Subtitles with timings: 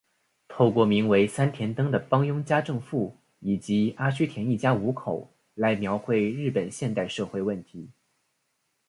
[0.47, 7.91] 透过名为三田灯的帮佣家政妇以及阿须田一家五口来描绘日本现代社会问题。